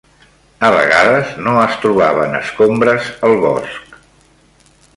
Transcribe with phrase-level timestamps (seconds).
[0.67, 4.01] A vegades no es trobaven escombres al bosc.